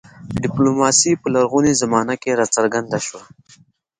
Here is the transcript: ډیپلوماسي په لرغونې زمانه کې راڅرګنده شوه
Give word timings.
ډیپلوماسي 0.43 1.11
په 1.21 1.27
لرغونې 1.35 1.71
زمانه 1.81 2.15
کې 2.21 2.37
راڅرګنده 2.39 2.99
شوه 3.05 3.21